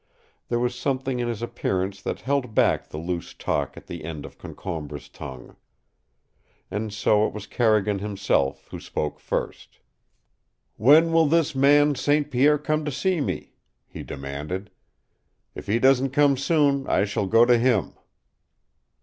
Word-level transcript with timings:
There 0.49 0.57
was 0.57 0.73
something 0.73 1.19
in 1.19 1.27
his 1.27 1.43
appearance 1.43 2.01
that 2.01 2.21
held 2.21 2.55
back 2.55 2.89
the 2.89 2.97
loose 2.97 3.35
talk 3.35 3.77
at 3.77 3.85
the 3.85 4.03
end 4.03 4.25
of 4.25 4.39
Concombre's 4.39 5.07
tongue. 5.07 5.55
And 6.71 6.91
so 6.91 7.27
it 7.27 7.33
was 7.35 7.45
Carrigan 7.45 7.99
himself 7.99 8.67
who 8.71 8.79
spoke 8.79 9.19
first. 9.19 9.77
"When 10.75 11.11
will 11.11 11.27
this 11.27 11.53
man 11.53 11.93
St. 11.93 12.31
Pierre 12.31 12.57
come 12.57 12.83
to 12.83 12.91
see 12.91 13.21
me?" 13.21 13.53
he 13.85 14.01
demanded. 14.01 14.71
"If 15.53 15.67
he 15.67 15.77
doesn't 15.77 16.09
come 16.13 16.35
soon, 16.35 16.87
I 16.87 17.05
shall 17.05 17.27
go 17.27 17.45
to 17.45 17.59
him." 17.59 17.93